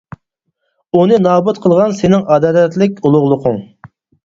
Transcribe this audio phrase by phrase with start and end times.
[0.99, 3.63] ئۇنى نابۇت قىلغان سېنىڭ ئادالەتلىك ئۇلۇغلۇقۇڭ.